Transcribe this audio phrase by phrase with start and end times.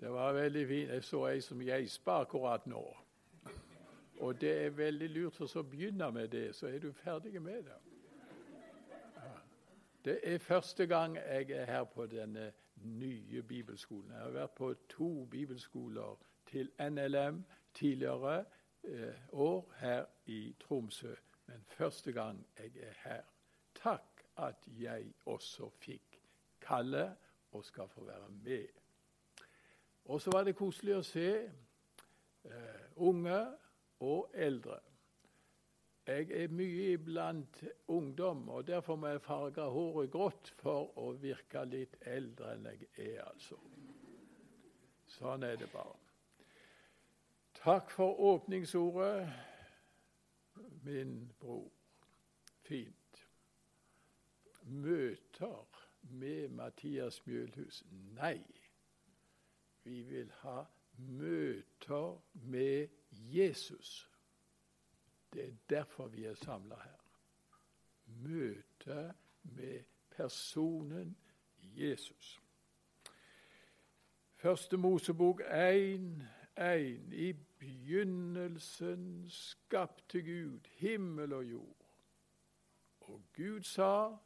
[0.00, 0.90] Det var veldig fint.
[0.90, 2.82] Jeg så ei som geispa akkurat nå.
[4.20, 7.62] Og det er veldig lurt for så begynner med det, så er du ferdig med
[7.62, 7.80] det.
[10.04, 14.10] Det er første gang jeg er her på denne nye bibelskolen.
[14.10, 17.44] Jeg har vært på to bibelskoler til NLM
[17.74, 18.44] tidligere
[18.84, 21.14] eh, år her i Tromsø.
[21.46, 23.22] Men første gang jeg er her.
[23.74, 26.20] Takk at jeg også fikk
[26.60, 27.16] kalle
[27.52, 28.79] og skal få være med.
[30.10, 33.36] Og så var det koselig å se eh, unge
[34.02, 34.80] og eldre.
[36.10, 37.60] Jeg er mye iblant
[37.94, 42.88] ungdom, og derfor må jeg farge håret grått for å virke litt eldre enn jeg
[42.96, 43.60] er, altså.
[45.14, 45.94] Sånn er det bare.
[47.60, 49.30] Takk for åpningsordet,
[50.82, 51.68] min bror.
[52.66, 53.22] Fint.
[54.62, 57.84] Møter med Mathias Mjølhus?
[58.18, 58.40] Nei.
[59.84, 60.64] Vi vil ha
[60.96, 64.10] møter med Jesus.
[65.32, 67.00] Det er derfor vi er samla her.
[68.06, 71.16] Møte med personen
[71.62, 72.40] Jesus.
[74.34, 77.12] Første Mosebok 1, 1.
[77.12, 81.86] I begynnelsen skapte Gud himmel og jord.
[83.00, 84.16] Og Gud sa,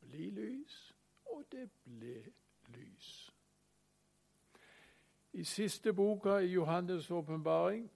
[0.00, 0.94] bli lys,
[1.26, 2.32] og det ble
[2.68, 3.27] lys.
[5.38, 7.90] I siste boka i Johannes' åpenbaring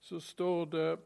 [0.00, 0.98] så står det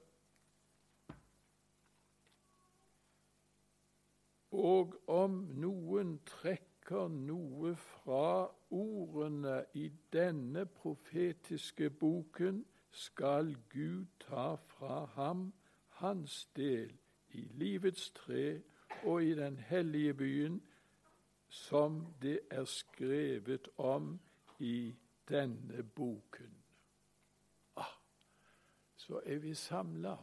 [4.51, 15.07] Og om noen trekker noe fra ordene i denne profetiske boken, skal Gud ta fra
[15.15, 15.53] ham
[16.03, 16.93] hans del
[17.33, 18.61] i livets tre
[19.05, 20.63] og i den hellige byen,
[21.49, 24.21] som det er skrevet om
[24.59, 24.95] i
[25.29, 26.65] denne boken
[29.05, 30.17] så er vi samla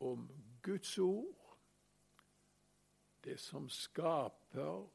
[0.00, 0.30] om
[0.62, 1.58] Guds ord,
[3.24, 4.88] det som skaper,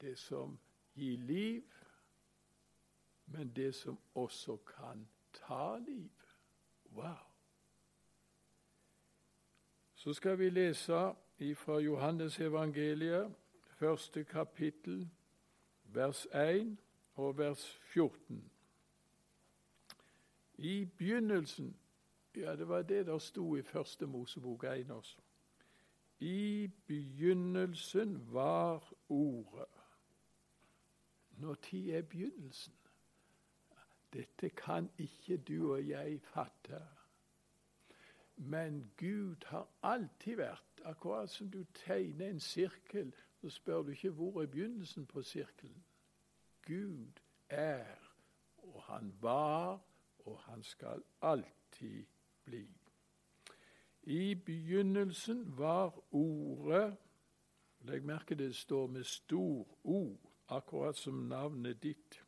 [0.00, 0.58] det som
[0.94, 1.62] gir liv,
[3.26, 6.10] men det som også kan ta liv.
[6.92, 7.34] Wow!
[9.94, 11.14] Så skal vi lese
[11.54, 15.10] fra Johannes evangeliet, første kapittel,
[15.82, 16.83] vers 1
[17.14, 18.50] og vers 14.
[20.58, 21.76] I begynnelsen
[22.36, 25.18] ja, det var det der sto i første Mosebok 1 også.
[26.20, 29.66] I begynnelsen var Ordet.
[31.36, 32.74] Når tid er begynnelsen?
[34.12, 36.82] Dette kan ikke du og jeg fatte.
[38.36, 44.10] Men Gud har alltid vært Akkurat som du tegner en sirkel, så spør du ikke
[44.10, 45.84] hvor er begynnelsen på sirkelen.
[46.66, 47.96] Gud er,
[48.56, 49.80] og han var,
[50.18, 52.04] og han skal alltid
[52.44, 52.68] bli.
[54.02, 56.96] I begynnelsen var Ordet
[57.84, 60.16] Legg merke det står med stor O,
[60.48, 62.24] akkurat som navnet ditt.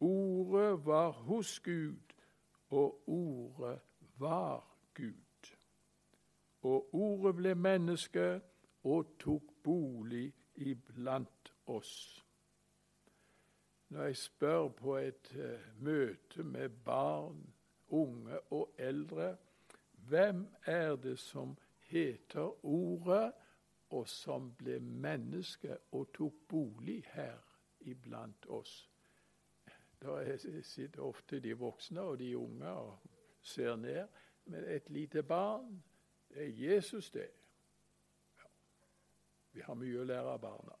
[0.00, 2.14] Ordet var hos Gud,
[2.68, 3.80] og ordet
[4.16, 5.56] var Gud.
[6.62, 8.40] Og ordet ble menneske
[8.84, 12.23] og tok bolig iblant oss.
[13.88, 17.54] Når jeg spør på et uh, møte med barn
[17.94, 19.36] unge og eldre.
[19.92, 23.32] Hvem er det som heter Ordet,
[23.90, 27.38] og som ble menneske og tok bolig her
[27.80, 28.90] iblant oss?
[30.02, 32.98] Da sitter ofte de voksne og de unge og
[33.40, 34.08] ser ned.
[34.44, 35.82] Men et lite barn
[36.30, 37.30] er Jesus, det.
[38.36, 38.50] Ja.
[39.52, 40.76] Vi har mye å lære av barna.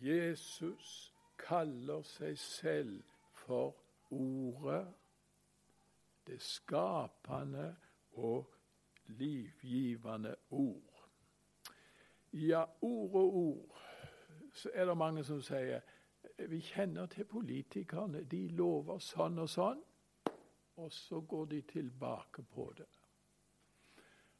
[0.00, 3.02] Jesus kaller seg selv
[3.44, 3.76] for
[4.10, 4.86] Ordet
[6.26, 7.76] det skapende
[8.12, 8.50] og
[9.06, 11.08] livgivende ord.
[12.32, 13.80] Ja, ord og ord,
[14.52, 15.80] så er det mange som sier
[16.48, 18.24] vi kjenner til politikerne.
[18.24, 19.82] De lover sånn og sånn,
[20.76, 22.88] og så går de tilbake på det.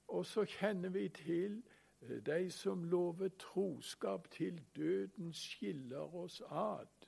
[0.09, 1.61] Og så kjenner vi til
[2.00, 7.06] de som lover troskap til døden skiller oss ad.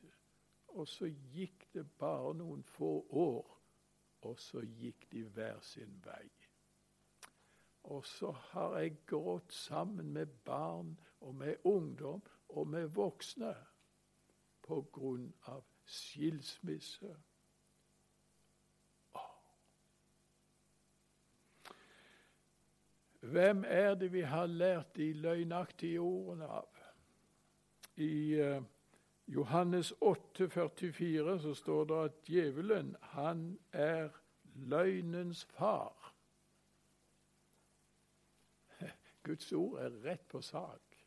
[0.69, 3.61] Og så gikk det bare noen få år,
[4.23, 6.29] og så gikk de hver sin vei.
[7.83, 13.55] Og så har jeg grått sammen med barn og med ungdom og med voksne
[14.63, 17.17] på grunn av skilsmisse.
[23.23, 26.69] Hvem er det vi har lært de løgnaktige ordene av?
[27.97, 28.63] I uh,
[29.27, 34.09] Johannes 8, 44, så står det at djevelen, han er
[34.55, 36.15] løgnens far.
[39.23, 40.99] Guds ord er rett på sak.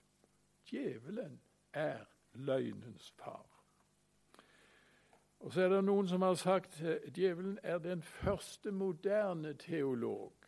[0.71, 1.41] Djevelen
[1.73, 3.45] er løgnens far.
[5.39, 10.44] Og så er det noen som har sagt at djevelen er den første moderne teolog.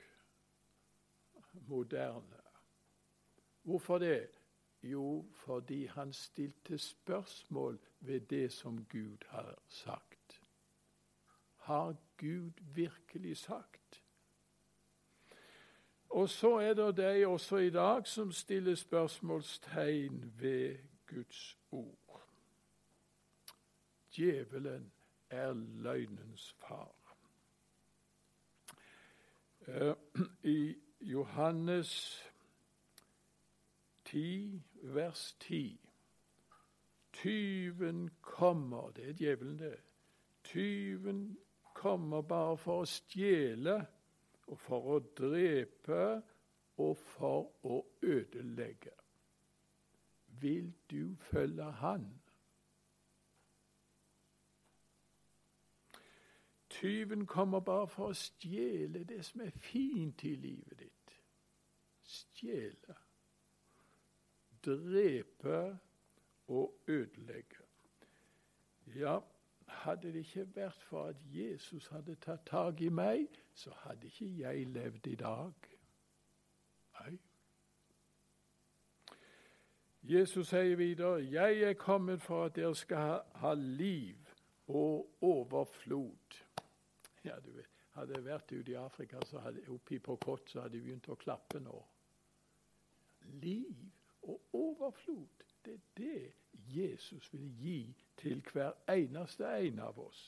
[1.67, 2.41] Moderne.
[3.61, 4.29] Hvorfor det?
[4.83, 10.41] Jo, fordi han stilte spørsmål ved det som Gud har sagt.
[11.55, 14.03] Har Gud virkelig sagt?
[16.09, 20.77] Og så er det de også i dag som stiller spørsmålstegn ved
[21.07, 22.27] Guds ord.
[24.15, 24.91] Djevelen
[25.29, 26.95] er løgnens far.
[29.67, 29.95] Eh,
[30.43, 32.23] I Johannes
[34.05, 35.79] 10, vers 10
[37.13, 39.75] Tyven kommer Det er djevelen, det.
[40.43, 41.37] Tyven
[41.73, 43.77] kommer bare for å stjele
[44.47, 46.21] og for å drepe
[46.77, 48.93] og for å ødelegge.
[50.41, 52.07] Vil du følge Han?
[56.81, 61.13] Tyven kommer bare for å stjele det som er fint i livet ditt.
[62.05, 62.95] Stjele.
[64.65, 65.61] Drepe
[66.47, 67.65] og ødelegge.
[68.95, 69.19] Ja,
[69.67, 73.25] hadde det ikke vært for at Jesus hadde tatt tak i meg,
[73.57, 75.69] så hadde ikke jeg levd i dag.
[76.99, 77.17] Nei.
[80.03, 84.15] Jesus sier videre, 'Jeg er kommet for at dere skal ha liv
[84.67, 86.46] og overflod'.
[87.27, 90.61] Ja, du vet, Hadde jeg vært ute i Afrika, så hadde, oppi på kott, så
[90.61, 91.77] hadde jeg begynt å klappe nå.
[93.41, 93.79] Liv
[94.29, 96.33] og overflod, det er det
[96.75, 97.79] Jesus vil gi
[98.21, 100.19] til hver eneste en av oss,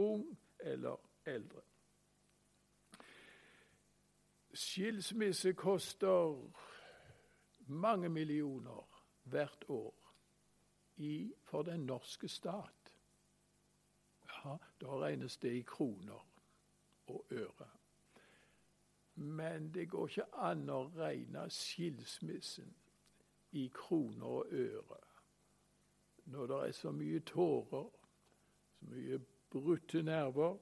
[0.00, 0.24] ung
[0.58, 0.96] eller
[1.28, 1.60] eldre.
[4.56, 6.32] Skilsmisse koster
[7.68, 10.08] mange millioner hvert år
[10.96, 12.94] i, for den norske stat.
[14.32, 16.27] Ja, Da regnes det i kroner
[17.08, 17.68] og øre.
[19.14, 22.74] Men det går ikke an å regne skilsmissen
[23.58, 25.04] i kroner og øre
[26.28, 27.86] når det er så mye tårer,
[28.78, 29.18] så mye
[29.50, 30.58] brutte nerver,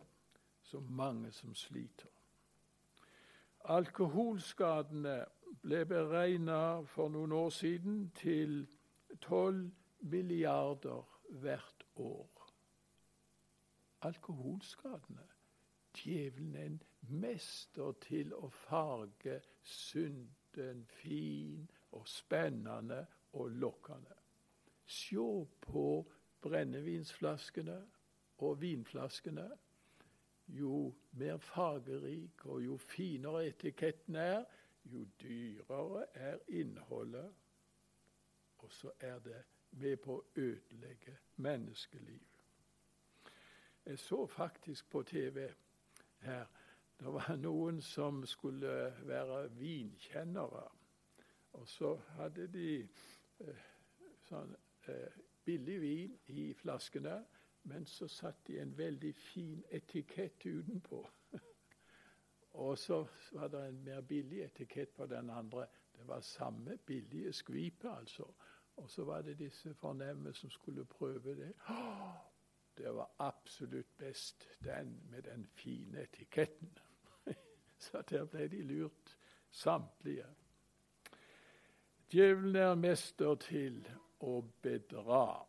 [0.63, 2.13] så mange som sliter.
[3.75, 5.17] Alkoholskadene
[5.63, 8.61] ble beregna for noen år siden til
[9.21, 11.03] 12 milliarder
[11.43, 12.47] hvert år.
[14.07, 15.27] Alkoholskadene
[15.97, 21.67] djevelen en mester til å farge synden fin
[21.97, 24.17] og spennende og lokkende.
[24.87, 25.87] Se på
[26.45, 27.79] brennevinsflaskene
[28.39, 29.49] og vinflaskene.
[30.49, 34.45] Jo mer fargerik og jo finere etiketten er,
[34.85, 37.33] jo dyrere er innholdet.
[38.59, 42.23] Og så er det med på å ødelegge menneskeliv.
[43.87, 45.49] Jeg så faktisk på TV
[46.27, 46.47] her.
[46.97, 50.67] Det var noen som skulle være vinkjennere.
[51.57, 52.71] Og så hadde de
[53.41, 53.65] eh,
[54.29, 54.53] sånn
[54.89, 57.21] eh, billig vin i flaskene,
[57.71, 61.01] men så satte de en veldig fin etikett utenpå.
[62.65, 63.03] og så
[63.33, 65.67] var det en mer billig etikett på den andre.
[65.97, 68.29] Det var samme billige skvipet, altså.
[68.77, 71.53] Og så var det disse fornemme som skulle prøve det.
[72.77, 76.79] Det var absolutt best den med den fine etiketten.
[77.79, 79.17] Så der ble de lurt,
[79.51, 80.27] samtlige.
[82.11, 83.81] Djevelen er mester til
[84.21, 85.47] å bedra.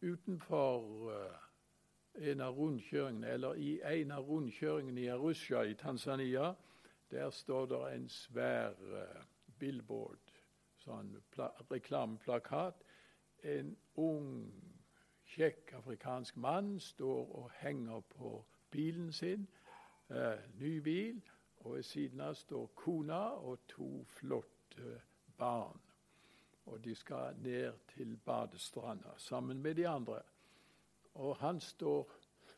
[0.00, 1.48] Utenfor uh,
[2.30, 6.52] en av rundkjøringene, eller i en av rundkjøringene i Arusha i Tanzania,
[7.10, 9.26] der står det en svær uh,
[9.58, 10.32] billboard,
[10.84, 11.16] sånn
[11.70, 12.84] reklameplakat,
[13.42, 14.52] en ung,
[15.26, 19.48] kjekk afrikansk mann står og henger på bilen sin,
[20.10, 21.22] eh, ny bil,
[21.56, 25.00] og ved siden av står kona og to flotte
[25.38, 25.80] barn.
[26.66, 30.22] Og de skal ned til badestranda sammen med de andre.
[31.14, 32.12] Og han står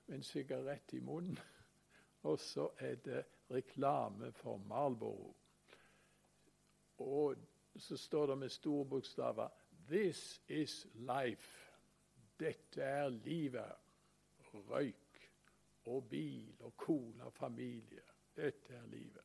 [0.06, 1.38] med en sigarett i munnen,
[2.22, 5.36] og så er det reklame for Marlboro.
[6.98, 7.36] Og
[7.76, 9.48] så står det med store bokstaver
[9.90, 11.70] This is life.
[12.38, 13.72] Dette er livet.
[14.54, 15.30] Røyk
[15.84, 18.02] og bil og kone og familie.
[18.36, 19.24] Dette er livet.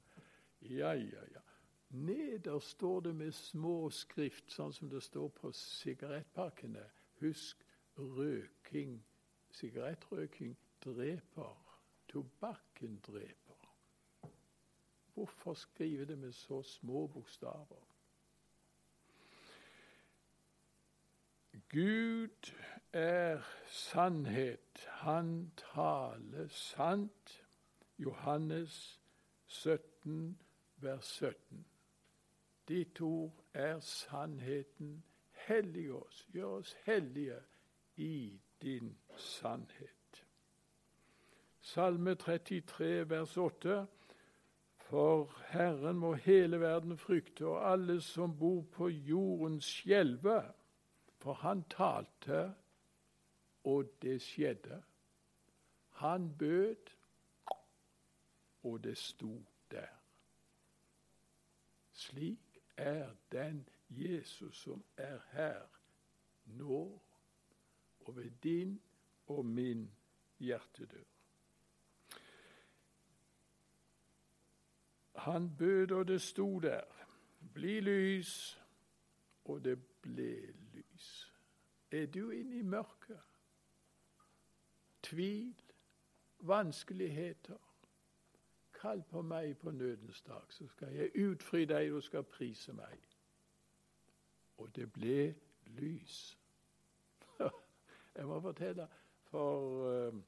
[0.62, 1.44] Ja, ja, ja.
[1.90, 6.84] Nederst står det med små skrift, sånn som det står på sigarettpakkene.
[7.22, 7.62] Husk
[7.98, 8.98] røking.
[9.54, 11.62] Sigarettrøking dreper.
[12.10, 13.70] Tobakken dreper.
[15.14, 17.86] Hvorfor skrive det med så små bokstaver?
[21.70, 22.54] Gud
[22.94, 24.88] er sannhet.
[24.88, 27.44] Han taler sant.
[27.98, 29.00] Johannes
[29.48, 30.40] 17,
[30.78, 31.66] vers 17.
[32.68, 35.04] Ditt ord er sannheten.
[35.32, 37.40] Hellig oss, gjør oss hellige
[37.96, 40.26] i din sannhet.
[41.62, 43.88] Salme 33, vers 8.
[44.78, 50.44] For Herren må hele verden frykte, og alle som bor på jorden skjelve.
[51.26, 52.56] For han talte,
[53.64, 54.84] og det skjedde.
[55.90, 56.76] Han bød,
[58.64, 59.88] og det sto der.
[61.94, 65.62] Slik er den Jesus som er her
[66.46, 67.02] nå,
[68.00, 68.82] og ved din
[69.28, 69.92] og min
[70.40, 71.04] hjertedør.
[75.16, 76.84] Han bød, og det sto der.
[77.54, 78.62] Bli lys,
[79.46, 80.65] og det ble lys.
[81.96, 83.20] Er du inne i mørket?
[85.04, 85.62] Tvil?
[86.40, 87.58] Vanskeligheter?
[88.74, 93.00] Kall på meg på nødens dag, så skal jeg utfri deg, og skal prise meg.
[94.58, 95.36] Og det ble
[95.80, 96.38] lys.
[98.16, 98.88] jeg må fortelle,
[99.32, 100.20] for uh,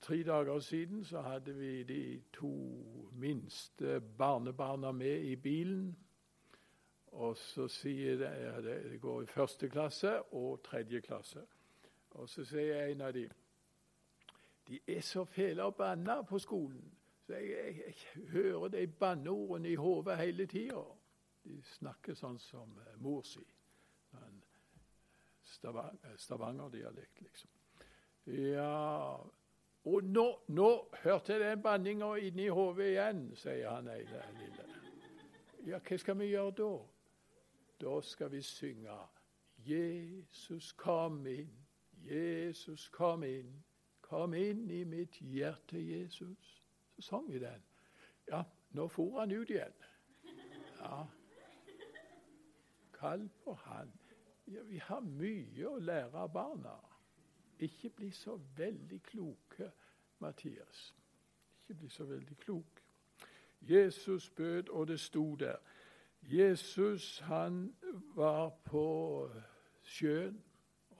[0.00, 2.52] tre dager siden så hadde vi de to
[3.12, 5.96] minste barnebarna med i bilen.
[7.14, 11.44] Og så sier det, ja, det går i første klasse og tredje klasse.
[12.18, 13.30] Og så sier en av dem
[14.64, 16.94] de er så fæle og banna på skolen.
[17.26, 20.80] Så jeg, jeg, jeg hører de banneordene i hodet hele tida.
[21.44, 23.44] De snakker sånn som uh, mor si.
[24.10, 24.40] Sånn
[25.44, 27.50] Stavang, eh, Stavanger-dialekt, liksom.
[28.26, 29.20] Ja
[29.84, 30.68] Og nå, nå
[31.02, 34.68] hørte jeg den banninga inni hodet igjen, sier han ene lille.
[35.68, 36.70] Ja, hva skal vi gjøre da?
[37.80, 38.98] Da skal vi synge
[39.66, 41.66] Jesus kom inn,
[41.96, 43.64] Jesus kom inn.
[44.00, 46.62] Kom inn i mitt hjerte, Jesus.
[46.96, 47.62] Så sang vi den.
[48.28, 49.72] Ja, nå for han ut igjen.
[50.80, 51.06] Ja.
[52.92, 53.92] Kall på han.
[54.46, 56.76] Ja, vi har mye å lære av barna.
[57.64, 59.70] Ikke bli så veldig kloke,
[60.20, 60.90] Mathias.
[61.62, 62.82] Ikke bli så veldig klok.
[63.60, 65.56] Jesus bød, og det sto der.
[66.30, 67.74] Jesus han
[68.14, 68.86] var på
[69.82, 70.42] sjøen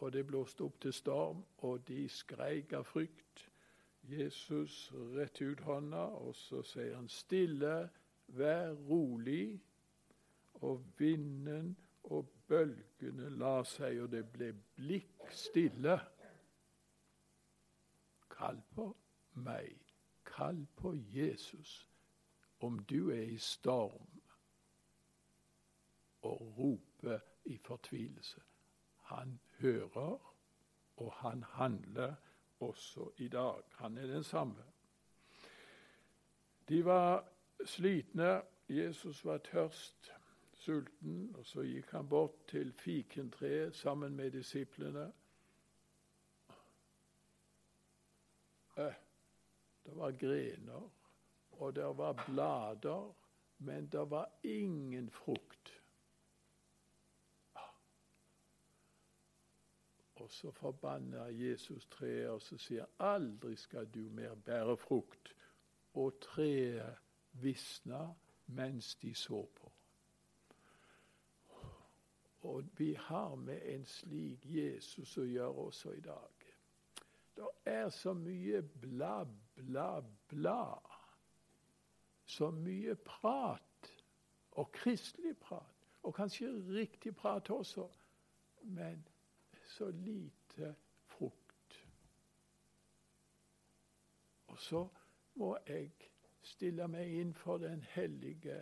[0.04, 3.47] og det blåste opp til storm, og de skreik av frykt.
[4.04, 7.88] Jesus retter ut hånda, og så sier han stille,
[8.26, 9.61] vær rolig.
[10.64, 11.75] Og vinden
[12.12, 15.97] og bølgene la seg, og det ble blikk stille.
[18.35, 18.90] Kall på
[19.40, 19.73] meg,
[20.28, 21.87] kall på Jesus,
[22.61, 24.13] om du er i storm,
[26.25, 28.40] og roper i fortvilelse.
[29.00, 30.35] Han hører,
[30.97, 32.14] og han handler
[32.61, 33.62] også i dag.
[33.71, 34.64] Han er den samme.
[36.69, 37.28] De var
[37.64, 38.43] slitne.
[38.69, 40.12] Jesus var tørst,
[40.52, 45.12] sulten, og så gikk han bort til fikentreet sammen med disiplene.
[48.76, 48.95] Eh,
[49.87, 50.90] det var grener,
[51.50, 53.14] og det var blader,
[53.59, 55.43] men det var ingen frukt.
[60.25, 65.35] Og så forbanner Jesus treet, og så sier aldri skal du mer bære frukt.
[66.00, 66.97] Og treet
[67.43, 68.07] visna
[68.47, 69.73] mens de så på.
[72.40, 76.49] Og vi har med en slik Jesus å gjøre også i dag.
[77.37, 79.26] Det er så mye bla,
[79.61, 79.88] bla,
[80.33, 80.66] bla.
[82.25, 83.93] Så mye prat.
[84.57, 85.88] Og kristelig prat.
[86.02, 87.90] Og kanskje riktig prat også.
[88.62, 89.04] Men
[89.75, 90.75] så lite
[91.07, 91.87] frukt.
[94.47, 94.88] Og så
[95.35, 95.90] må jeg
[96.43, 98.61] stille meg inn for den hellige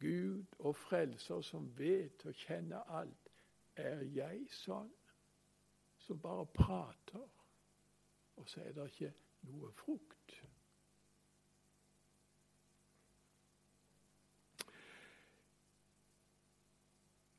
[0.00, 3.30] Gud og frelser som vet og kjenner alt.
[3.76, 4.92] Er jeg sånn
[5.98, 7.24] som bare prater,
[8.36, 9.10] og så er det ikke
[9.48, 10.38] noe frukt?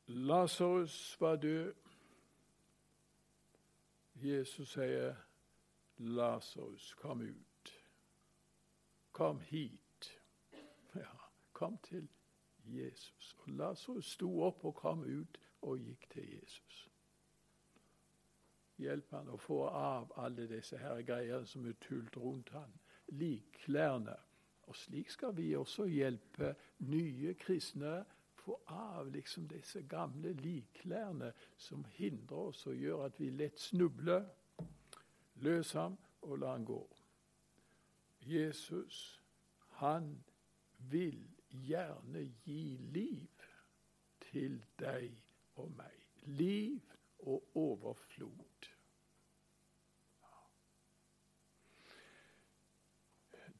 [0.08, 1.85] Lasarus var død.
[4.16, 5.16] Jesus sier,
[5.98, 7.84] 'Lasarus, kom ut.
[9.12, 10.22] Kom hit.'
[10.96, 11.18] Ja,
[11.54, 12.08] kom til
[12.66, 13.36] Jesus.
[13.40, 16.90] Og Lasarus sto opp og kom ut og gikk til Jesus.
[18.78, 22.80] Hjelp han å få av alle disse her greiene som er tult rundt han.
[23.08, 24.16] lik klærne.
[24.62, 28.06] Og slik skal vi også hjelpe nye kristne
[28.46, 34.28] få av liksom disse gamle likklærne som hindrer oss og gjør at vi lett snubler.
[35.42, 36.82] Løs ham og la han gå.
[38.26, 39.22] Jesus,
[39.82, 40.24] han
[40.78, 43.46] vil gjerne gi liv
[44.32, 45.12] til deg
[45.56, 46.00] og meg.
[46.26, 46.80] Liv
[47.26, 48.72] og overflod.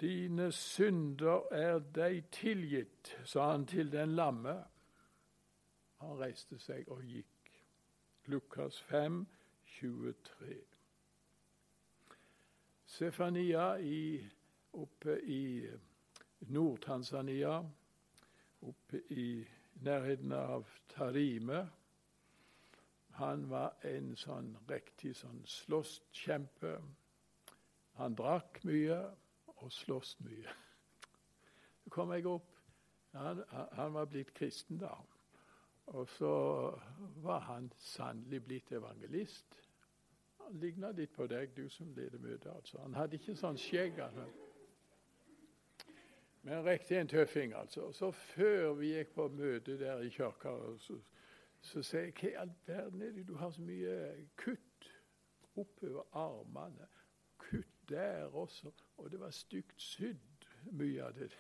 [0.02, 4.58] Dine synder er deg tilgitt, sa han til den lamme.
[6.06, 7.52] Han reiste seg og gikk.
[8.30, 9.24] Lukas 5,
[9.78, 10.56] 23.
[12.86, 14.22] Sefania i,
[14.74, 15.66] oppe i
[16.40, 17.56] Nord-Tanzania,
[18.62, 19.46] oppe i
[19.82, 21.64] nærheten av Tarime.
[23.18, 26.76] Han var en sånn riktig sånn slåsskjempe.
[27.98, 29.02] Han drakk mye
[29.56, 30.54] og sloss mye.
[31.84, 32.52] Så kom jeg opp.
[33.16, 34.94] Han, han var blitt kristen da.
[35.86, 36.34] Og så
[37.24, 39.62] var han sannelig blitt evangelist.
[40.46, 42.52] Han ligna litt på deg, du som leder møtet.
[42.52, 42.80] Altså.
[42.82, 44.00] Han hadde ikke sånn skjegg.
[44.02, 44.26] Altså.
[46.46, 47.92] Men riktig en tøffing, altså.
[47.92, 51.00] Så før vi gikk på møte der i kirka, så,
[51.62, 53.96] så sier jeg hva i all verden er det du har så mye
[54.38, 54.92] kutt
[55.56, 56.90] oppover armene?
[57.42, 58.74] Kutt der også.
[58.98, 61.32] Og det var stygt sydd, mye av det.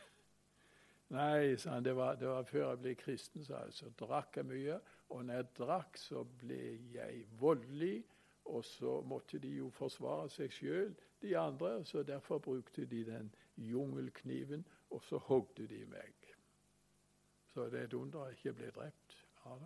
[1.13, 3.73] Nei, sa han, det var, det var før jeg ble kristen, sa jeg.
[3.77, 4.79] Så drakk jeg mye.
[5.13, 6.61] Og når jeg drakk, så ble
[6.95, 8.03] jeg voldelig.
[8.45, 11.77] Og så måtte de jo forsvare seg sjøl, de andre.
[11.85, 16.13] Så derfor brukte de den jungelkniven, og så hogde de meg.
[17.53, 19.17] Så det er et under jeg ikke ble drept.
[19.45, 19.57] Ja.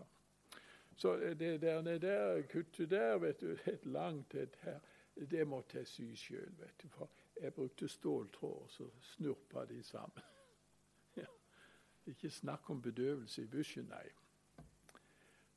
[1.00, 4.80] Så det der, der kuttet der, vet du, et langt et her,
[5.16, 6.90] det måtte jeg sy sjøl, vet du.
[6.92, 7.10] For
[7.42, 10.28] jeg brukte ståltråd, og så snurpa de sammen.
[12.10, 12.14] Ja.
[12.14, 14.08] Ikke snakk om bedøvelse i bushen, nei.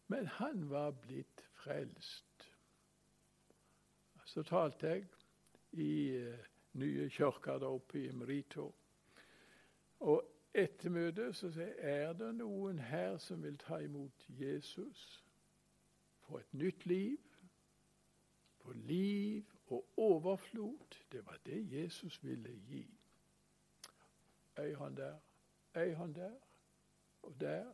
[0.07, 2.49] Men han var blitt frelst.
[4.25, 5.07] Så talte jeg
[5.73, 6.35] i uh,
[6.73, 8.75] nye kirka der oppe i Merito.
[10.01, 15.25] Og etter møtet så sier jeg er det noen her som vil ta imot Jesus
[16.21, 17.19] for et nytt liv,
[18.61, 21.01] for liv og overflod.
[21.13, 22.87] Det var det Jesus ville gi.
[24.59, 25.17] Øy han der,
[25.75, 26.35] ei han der
[27.23, 27.73] og der.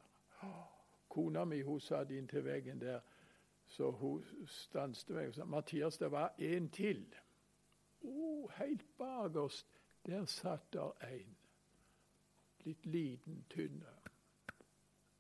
[1.08, 3.00] Kona mi hun satt inntil veggen der,
[3.66, 7.16] så hun stanset meg og sa 'Mathias, det var en til'.
[8.02, 9.66] Oh, helt bakerst,
[10.06, 11.36] der satt der en.
[12.64, 13.86] Litt liten, tynne.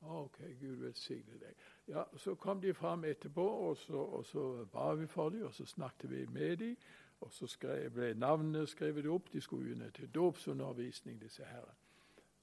[0.00, 1.54] OK, Gud velsigne deg.
[1.88, 5.54] Ja, Så kom de fram etterpå, og så, og så ba vi for dem, og
[5.54, 6.76] så snakket vi med dem.
[7.20, 9.32] Og så skrev, ble navnene skrevet opp.
[9.32, 11.74] De skulle jo ned til dåpsundervisning, disse herre.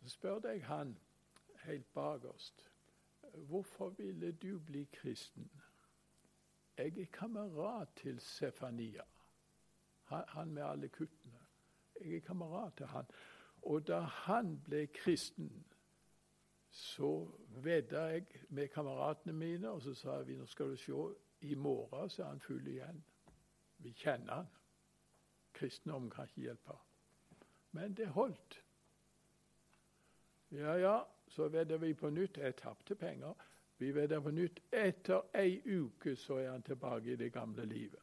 [0.05, 0.97] Så spurte jeg han
[1.63, 2.71] helt bakerst
[3.33, 5.51] hvorfor ville du bli kristen.
[6.77, 9.01] Jeg er kamerat til Sefania,
[10.05, 11.39] han med alle kuttene.
[12.01, 13.05] Jeg er kamerat til han.
[13.61, 15.65] Og da han ble kristen,
[16.69, 21.55] så vedda jeg med kameratene mine, og så sa vi nå skal du se, i
[21.55, 23.05] morgen så er han full igjen.
[23.77, 24.53] Vi kjenner han.
[25.53, 26.77] Kristendom kan ikke hjelpe.
[27.71, 28.64] Men det holdt.
[30.55, 32.37] Ja, ja, så vedder vi på nytt.
[32.37, 33.33] Jeg tapte penger.
[33.77, 34.59] Vi vedder på nytt.
[34.71, 38.01] Etter ei uke så er han tilbake i det gamle livet.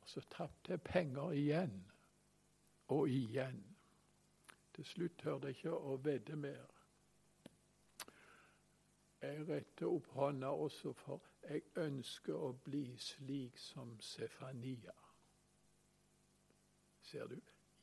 [0.00, 1.84] Og så tapte jeg penger igjen
[2.88, 3.60] og igjen.
[4.74, 6.66] Til slutt hørte jeg ikke å vedde mer.
[9.20, 14.96] Jeg retter opp hånda også, for jeg ønsker å bli slik som Sefania.
[17.02, 17.36] Ser du?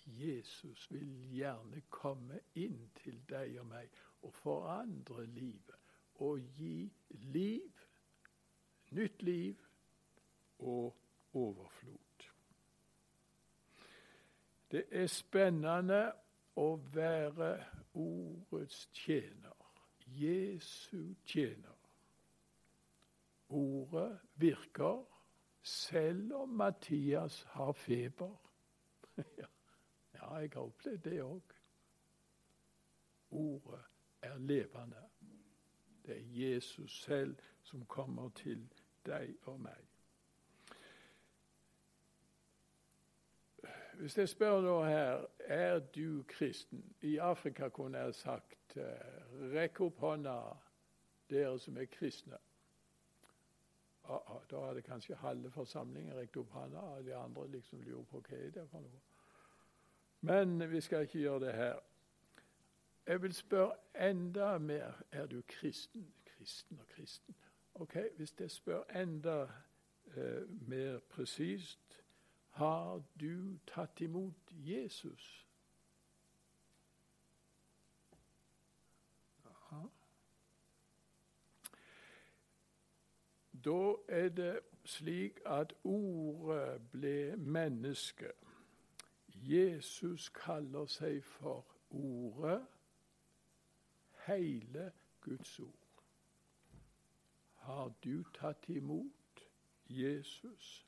[0.07, 5.75] Jesus vil gjerne komme inn til deg og meg og forandre livet.
[6.23, 7.83] Og gi liv,
[8.91, 9.61] nytt liv
[10.59, 10.95] og
[11.33, 12.27] overflod.
[14.71, 16.01] Det er spennende
[16.59, 17.51] å være
[17.95, 19.53] ordets tjener.
[20.07, 21.75] Jesu tjener.
[23.49, 25.05] Ordet virker
[25.61, 28.35] selv om Mathias har feber.
[29.39, 29.47] ja,
[30.35, 31.53] jeg har opplevd det òg.
[33.29, 33.83] Ordet
[34.21, 35.03] er levende.
[36.05, 38.67] Det er Jesus selv som kommer til
[39.05, 39.87] deg og meg.
[43.97, 49.81] hvis jeg spør nå her er du kristen I Afrika kunne jeg sagt eh, rekk
[49.81, 50.35] opp hånda,
[51.29, 52.37] dere som er kristne.
[54.07, 58.05] Ah, ah, da hadde kanskje halve forsamlingen rekt opp hånda, og de andre liksom lurer
[58.11, 59.01] på hva er det for noe.
[60.21, 61.79] Men vi skal ikke gjøre det her.
[63.07, 66.13] Jeg vil spørre enda mer er du kristen.
[66.25, 67.35] Kristen og kristen.
[67.73, 69.47] Ok, Hvis jeg spør enda
[70.17, 71.79] eh, mer presist
[72.57, 75.47] har du tatt imot Jesus?
[79.45, 79.81] Aha.
[83.65, 88.31] Da er det slik at ordet ble menneske.
[89.47, 92.67] Jesus kaller seg for Ordet,
[94.25, 96.03] hele Guds ord.
[97.55, 99.43] Har du tatt imot
[99.87, 100.87] Jesus?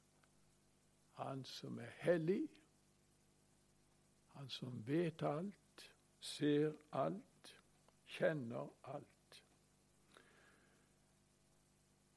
[1.14, 2.50] Han som er hellig,
[4.28, 7.56] han som vet alt, ser alt,
[8.08, 9.44] kjenner alt.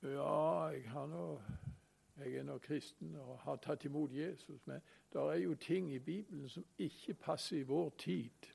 [0.02, 1.42] Ja, jeg, har nå,
[2.22, 4.80] jeg er nå kristen og har tatt imot Jesus, men
[5.12, 8.48] det er jo ting i Bibelen som ikke passer i vår tid.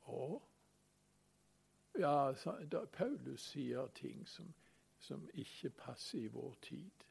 [0.00, 0.42] Og
[1.98, 2.32] ja,
[2.92, 4.54] Paulus sier ting som,
[4.98, 7.04] som ikke passer i vår tid.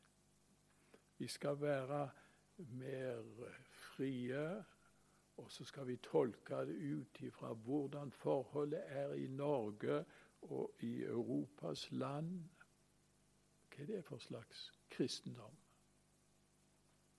[1.17, 2.10] Vi skal være
[2.58, 3.23] mer
[3.69, 4.63] frie,
[5.38, 10.06] og så skal vi tolke det ut ifra hvordan forholdet er i Norge
[10.41, 12.50] og i Europas land.
[13.78, 15.58] Hva er det for slags kristendom?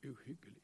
[0.02, 0.62] Uhyggelig.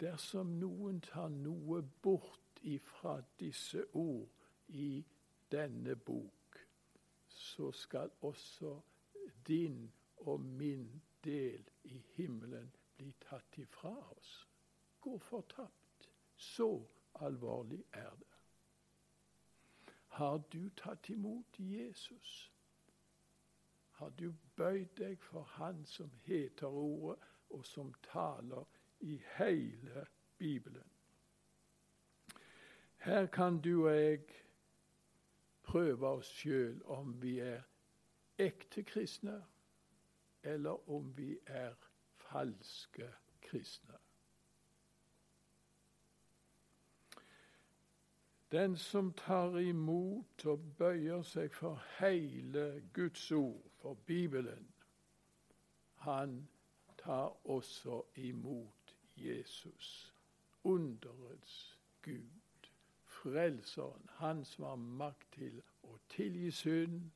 [0.00, 4.28] Dersom noen tar noe bort ifra disse ord
[4.68, 5.04] i
[5.52, 6.58] denne bok,
[7.28, 8.74] så skal også
[9.46, 14.48] din og min del i himmelen bli tatt ifra oss.
[15.00, 16.10] Gå fortapt.
[16.36, 18.34] Så alvorlig er det.
[20.08, 22.52] Har du tatt imot Jesus?
[23.90, 27.18] Har du bøyd deg for Han som heter Ordet,
[27.50, 28.64] og som taler
[29.00, 30.06] i hele
[30.38, 30.90] Bibelen?
[32.96, 34.20] Her kan du og jeg
[35.62, 37.62] prøve oss sjøl om vi er
[38.38, 39.44] ekte kristne
[40.42, 41.74] eller om vi er
[42.16, 43.08] falske
[43.42, 43.98] kristne.
[48.52, 54.74] Den som tar imot og bøyer seg for hele Guds ord, for Bibelen,
[55.94, 56.48] han
[56.98, 60.14] tar også imot Jesus,
[60.64, 62.68] underets Gud,
[63.04, 67.06] Frelseren, han som har makt til å tilgi synd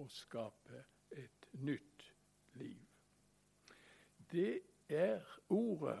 [0.00, 0.80] og skape
[1.12, 2.08] et nytt
[2.56, 2.80] liv.
[4.32, 6.00] Det er ordet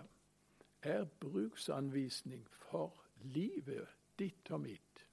[0.82, 5.06] er bruksanvisning for livet ditt og mitt.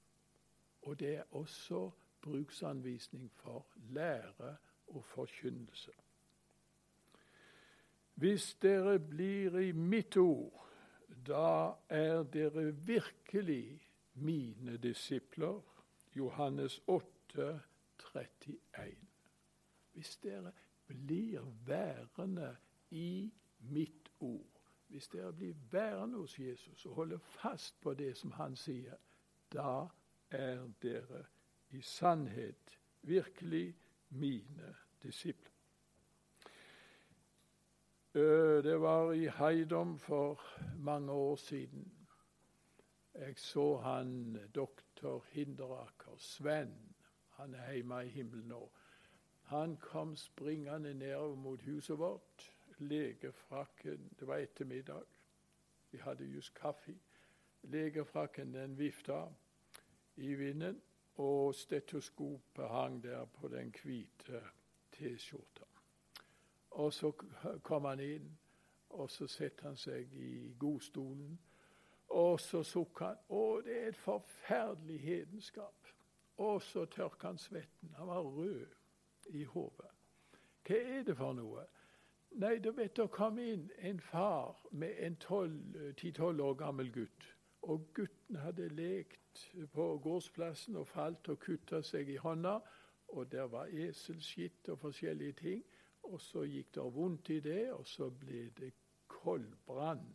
[0.82, 1.90] Og det er også
[2.22, 4.56] bruksanvisning for lære
[4.96, 5.92] og forkynnelse.
[8.14, 10.68] Hvis dere blir i mitt ord,
[11.28, 13.82] da er dere virkelig
[14.14, 15.62] mine disipler.
[16.16, 17.62] Johannes 8,
[18.16, 18.96] 31.
[19.94, 20.52] Hvis dere
[20.88, 22.56] blir værende
[22.90, 28.32] i mitt ord, hvis dere blir værende hos Jesus og holder fast på det som
[28.32, 28.96] han sier,
[29.54, 29.88] da
[30.30, 31.26] er dere
[31.70, 33.76] i sannhet virkelig
[34.12, 35.52] mine disipler.
[38.64, 40.42] Det var i Heidom for
[40.78, 41.92] mange år siden.
[43.14, 46.96] Jeg så han doktor Hinderaker, Sven.
[47.30, 48.72] Han er hjemme i himmelen nå.
[49.42, 52.52] Han kom springende nedover mot huset vårt.
[52.78, 55.04] Legefrakken Det var ettermiddag.
[55.92, 56.96] Vi hadde just kaffe.
[57.64, 59.28] Legefrakken den vifta
[60.16, 60.82] i vinden,
[61.16, 64.44] og stetoskopet hang der på den hvite
[64.92, 65.66] T-skjorta.
[66.72, 67.12] Og så
[67.64, 68.38] kom han inn,
[68.90, 71.40] og så setter han seg i godstolen.
[72.08, 73.20] Og så sukker han.
[73.30, 75.88] Å, det er et forferdelig hedenskap.
[76.38, 77.94] Og så tørker han svetten.
[77.98, 78.66] Han var rød
[79.30, 79.92] i hodet.
[80.68, 81.64] Hva er det for noe?
[82.40, 85.18] Nei, da vet du, kom inn en far med en
[86.00, 87.28] ti-tolv år gammel gutt.
[87.62, 89.21] Og gutten hadde lekt
[89.74, 92.60] på gårdsplassen og falt og kutta seg i hånda.
[93.12, 95.64] Og der var eselskitt og forskjellige ting.
[96.04, 98.72] Og så gikk det vondt i det, og så ble det
[99.08, 100.06] koldbrann.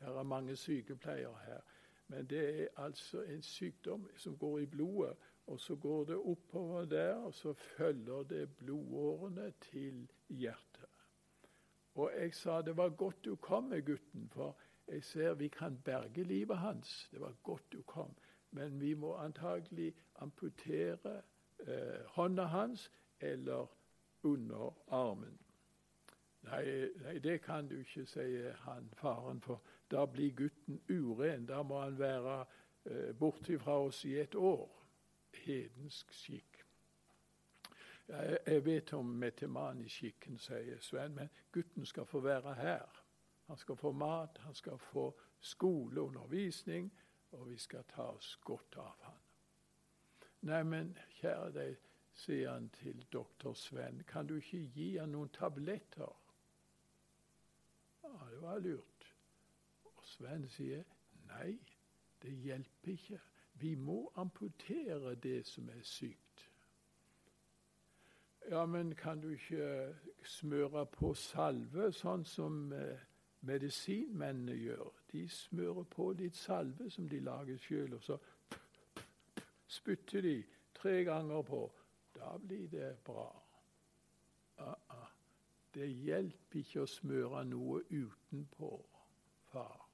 [0.00, 1.60] Her er mange sykepleiere her.
[2.06, 5.16] Men det er altså en sykdom som går i blodet.
[5.46, 10.86] Og så går det oppover der, og så følger det blodårene til hjertet.
[11.94, 14.56] Og jeg sa det var godt du kom med gutten, for
[14.88, 17.08] jeg ser vi kan berge livet hans.
[17.10, 18.14] Det var godt du kom.
[18.50, 21.22] Men vi må antagelig amputere
[21.66, 22.90] eh, hånda hans
[23.20, 23.66] eller
[24.22, 25.38] under armen.
[26.42, 31.46] Nei, nei, det kan du ikke, sier han faren, for da blir gutten uren.
[31.46, 32.44] Da må han være
[32.84, 34.66] eh, borte fra oss i et år.
[35.44, 36.64] Hedensk skikk.
[38.08, 43.01] Jeg, jeg vet om metemani-skikken, sier Sven, men gutten skal få være her.
[43.52, 46.92] Han skal få mat, han skal få skoleundervisning,
[47.30, 49.18] og vi skal ta oss godt av han.
[50.40, 51.74] Nei, men kjære deg,
[52.16, 56.16] sier han til doktor Sven, kan du ikke gi han noen tabletter?
[58.06, 59.06] Ja, det var lurt.
[59.84, 60.88] Og Sven sier
[61.28, 61.52] nei,
[62.24, 63.20] det hjelper ikke.
[63.60, 66.48] Vi må amputere det som er sykt.
[68.48, 73.11] Ja, men kan du ikke smøre på salve, sånn som eh,
[73.46, 74.90] medisinmennene gjør?
[75.12, 78.18] De smører på litt salve som de lager sjøl, og så
[79.66, 80.36] spytter de
[80.74, 81.62] tre ganger på.
[82.14, 83.30] Da blir det bra.
[84.58, 85.08] Uh -uh.
[85.74, 88.86] Det hjelper ikke å smøre noe utenpå,
[89.52, 89.88] far.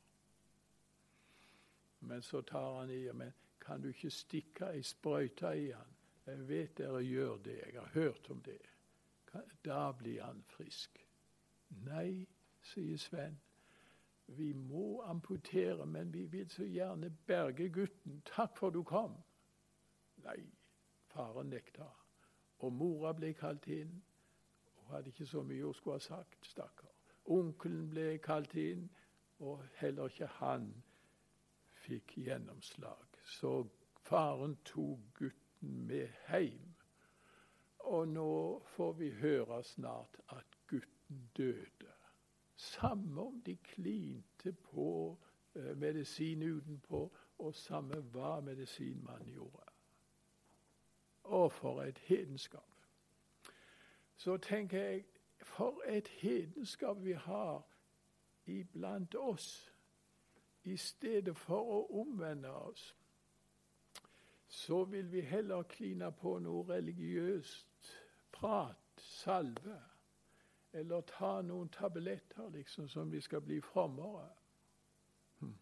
[2.00, 5.94] Men så tar han i men kan du ikke stikke ei sprøyte i han?
[6.26, 8.60] Jeg vet dere gjør det, jeg har hørt om det.
[9.64, 10.98] Da blir han frisk.
[11.68, 12.26] Nei,
[12.68, 13.38] sier Sven.
[14.28, 18.20] Vi må amputere, men vi vil så gjerne berge gutten.
[18.26, 19.14] Takk for du kom.
[20.24, 20.42] Nei,
[21.08, 21.86] faren nekta.
[22.58, 24.02] Og mora ble kalt inn.
[24.74, 26.92] Hun hadde ikke så mye hun skulle ha sagt, stakkar.
[27.24, 28.88] Onkelen ble kalt inn,
[29.38, 30.68] og heller ikke han
[31.84, 33.20] fikk gjennomslag.
[33.24, 33.66] Så
[34.08, 36.74] faren tok gutten med hjem.
[37.78, 38.30] Og nå
[38.74, 41.77] får vi høre snart at gutten døde.
[42.58, 45.18] Samme om de klinte på
[45.54, 47.04] eh, medisin utenpå,
[47.38, 49.62] og samme hva medisinmannen gjorde.
[51.22, 52.64] Og for et hedenskap
[54.18, 55.04] så tenker jeg
[55.42, 57.66] for et hedenskap vi har
[58.46, 59.74] iblant oss.
[60.64, 62.96] I stedet for å omvende oss,
[64.48, 67.92] så vil vi heller kline på noe religiøst
[68.34, 69.78] prat, salve,
[70.72, 74.28] eller ta noen tabletter, liksom, som vi skal bli frommere.
[75.40, 75.54] Hm.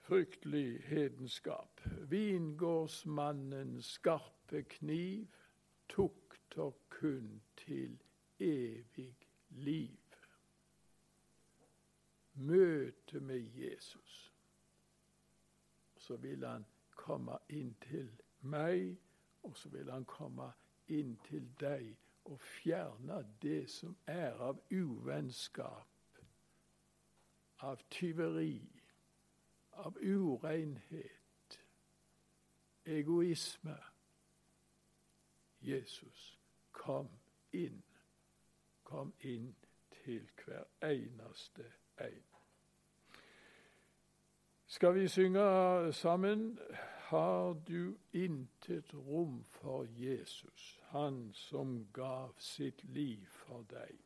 [0.00, 1.80] Fryktelig hedenskap.
[1.84, 5.26] Vingårdsmannens skarpe kniv
[5.88, 7.98] tukter kun til
[8.40, 9.16] evig
[9.48, 9.98] liv.
[12.34, 14.32] Møte med Jesus.
[15.96, 18.10] Så vil han komme inn til
[18.40, 18.96] meg,
[19.42, 20.52] og så vil han komme
[20.88, 26.20] inn til deg og fjerne det som er av uvennskap,
[27.58, 28.60] av tyveri,
[29.72, 31.60] av urenhet,
[32.86, 33.76] egoisme
[35.66, 36.38] Jesus,
[36.72, 37.08] kom
[37.52, 37.82] inn.
[38.86, 39.54] Kom inn
[39.90, 41.64] til hver eneste
[42.00, 42.22] en.
[44.66, 46.58] Skal vi synge sammen?
[47.06, 54.05] Har du intet rom for Jesus, han som gav sitt liv for deg?